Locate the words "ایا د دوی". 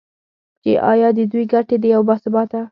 0.91-1.43